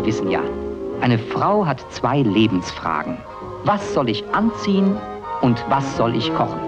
[0.00, 0.42] Sie wissen ja,
[1.02, 3.18] eine Frau hat zwei Lebensfragen.
[3.64, 4.96] Was soll ich anziehen
[5.42, 6.58] und was soll ich kochen?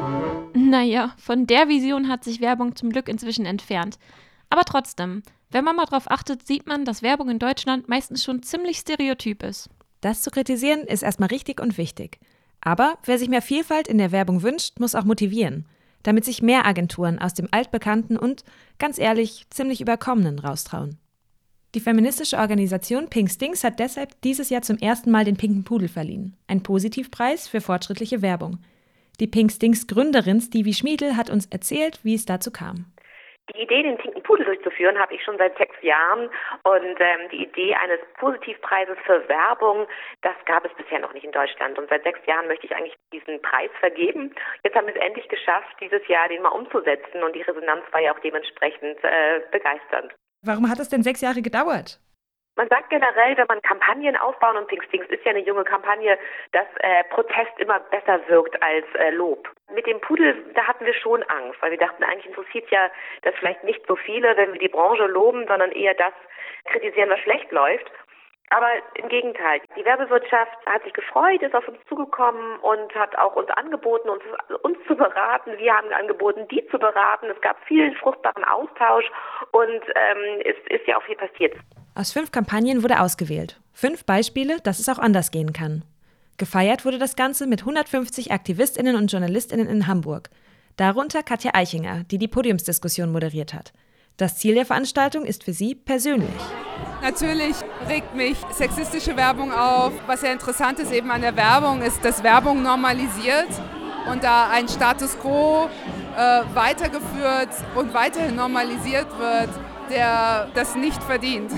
[0.52, 3.98] Naja, von der Vision hat sich Werbung zum Glück inzwischen entfernt.
[4.50, 8.42] Aber trotzdem, wenn man mal drauf achtet, sieht man, dass Werbung in Deutschland meistens schon
[8.42, 9.70] ziemlich stereotyp ist.
[10.02, 12.18] Das zu kritisieren ist erstmal richtig und wichtig.
[12.60, 15.64] Aber wer sich mehr Vielfalt in der Werbung wünscht, muss auch motivieren,
[16.02, 18.44] damit sich mehr Agenturen aus dem altbekannten und,
[18.78, 20.98] ganz ehrlich, ziemlich überkommenen raustrauen.
[21.74, 25.88] Die feministische Organisation Pink Stings hat deshalb dieses Jahr zum ersten Mal den Pinken Pudel
[25.88, 28.58] verliehen, ein Positivpreis für fortschrittliche Werbung.
[29.20, 32.92] Die Pink Stings Gründerin Stevie Schmiedel hat uns erzählt, wie es dazu kam.
[33.54, 36.28] Die Idee, den Pinken Pudel durchzuführen, habe ich schon seit sechs Jahren.
[36.62, 39.86] Und ähm, die Idee eines Positivpreises für Werbung,
[40.20, 41.78] das gab es bisher noch nicht in Deutschland.
[41.78, 44.34] Und seit sechs Jahren möchte ich eigentlich diesen Preis vergeben.
[44.62, 47.22] Jetzt haben wir es endlich geschafft, dieses Jahr den mal umzusetzen.
[47.22, 50.12] Und die Resonanz war ja auch dementsprechend äh, begeisternd.
[50.44, 52.00] Warum hat es denn sechs Jahre gedauert?
[52.56, 56.18] Man sagt generell, wenn man Kampagnen aufbauen, und Pink Stings ist ja eine junge Kampagne,
[56.52, 59.48] dass äh, Protest immer besser wirkt als äh, Lob.
[59.72, 62.90] Mit dem Pudel, da hatten wir schon Angst, weil wir dachten, eigentlich interessiert ja
[63.22, 66.12] das vielleicht nicht so viele, wenn wir die Branche loben, sondern eher das
[66.66, 67.90] kritisieren, was schlecht läuft.
[68.54, 73.34] Aber im Gegenteil, die Werbewirtschaft hat sich gefreut, ist auf uns zugekommen und hat auch
[73.34, 74.22] uns angeboten, uns,
[74.62, 75.52] uns zu beraten.
[75.56, 77.30] Wir haben angeboten, die zu beraten.
[77.34, 79.06] Es gab viel fruchtbaren Austausch
[79.52, 81.54] und ähm, es ist ja auch viel passiert.
[81.94, 83.58] Aus fünf Kampagnen wurde ausgewählt.
[83.72, 85.82] Fünf Beispiele, dass es auch anders gehen kann.
[86.36, 90.28] Gefeiert wurde das Ganze mit 150 Aktivistinnen und Journalistinnen in Hamburg.
[90.76, 93.72] Darunter Katja Eichinger, die die Podiumsdiskussion moderiert hat.
[94.18, 96.28] Das Ziel der Veranstaltung ist für sie persönlich.
[97.02, 97.56] Natürlich
[97.88, 99.92] regt mich sexistische Werbung auf.
[100.06, 103.48] Was sehr interessant ist eben an der Werbung, ist, dass Werbung normalisiert
[104.08, 105.68] und da ein Status quo
[106.16, 109.50] äh, weitergeführt und weiterhin normalisiert wird,
[109.90, 111.50] der das nicht verdient.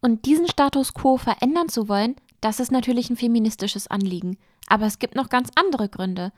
[0.00, 4.36] Und diesen Status quo verändern zu wollen, das ist natürlich ein feministisches Anliegen.
[4.66, 6.32] Aber es gibt noch ganz andere Gründe.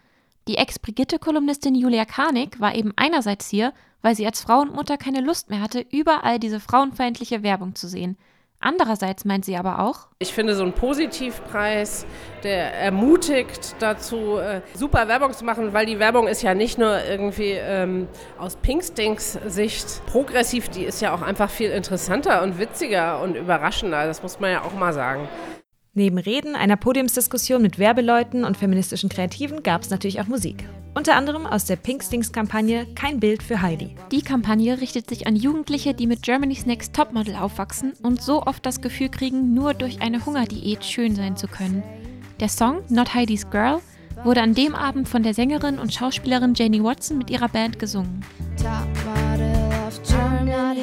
[0.48, 5.20] Die Ex-Brigitte-Kolumnistin Julia Karnig war eben einerseits hier, weil sie als Frau und Mutter keine
[5.20, 8.16] Lust mehr hatte, überall diese frauenfeindliche Werbung zu sehen.
[8.60, 12.06] Andererseits meint sie aber auch, ich finde so ein Positivpreis,
[12.44, 17.04] der ermutigt dazu, äh, super Werbung zu machen, weil die Werbung ist ja nicht nur
[17.04, 18.08] irgendwie ähm,
[18.38, 24.06] aus Pinkstings Sicht progressiv, die ist ja auch einfach viel interessanter und witziger und überraschender,
[24.06, 25.28] das muss man ja auch mal sagen.
[25.98, 30.68] Neben Reden, einer Podiumsdiskussion mit Werbeleuten und feministischen Kreativen gab es natürlich auch Musik.
[30.94, 33.96] Unter anderem aus der Pinkstings-Kampagne Kein Bild für Heidi.
[34.12, 38.66] Die Kampagne richtet sich an Jugendliche, die mit Germany's Next Topmodel aufwachsen und so oft
[38.66, 41.82] das Gefühl kriegen, nur durch eine Hungerdiät schön sein zu können.
[42.40, 43.80] Der Song Not Heidi's Girl
[44.22, 48.22] wurde an dem Abend von der Sängerin und Schauspielerin Janie Watson mit ihrer Band gesungen.
[48.58, 49.50] Top model
[49.88, 50.82] of Germany,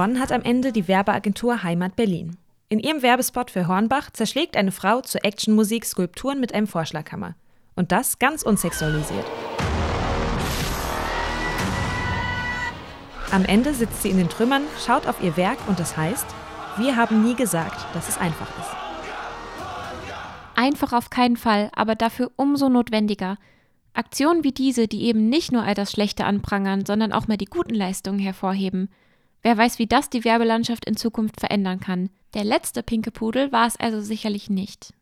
[0.00, 2.38] Gewonnen hat am Ende die Werbeagentur Heimat Berlin.
[2.70, 7.34] In ihrem Werbespot für Hornbach zerschlägt eine Frau zur Actionmusik Skulpturen mit einem Vorschlaghammer.
[7.76, 9.26] Und das ganz unsexualisiert.
[13.30, 16.26] Am Ende sitzt sie in den Trümmern, schaut auf ihr Werk und es heißt,
[16.78, 18.70] wir haben nie gesagt, dass es einfach ist.
[20.54, 23.36] Einfach auf keinen Fall, aber dafür umso notwendiger.
[23.92, 27.44] Aktionen wie diese, die eben nicht nur all das Schlechte anprangern, sondern auch mal die
[27.44, 28.88] guten Leistungen hervorheben–
[29.42, 32.10] Wer weiß, wie das die Werbelandschaft in Zukunft verändern kann.
[32.34, 34.92] Der letzte pinke Pudel war es also sicherlich nicht.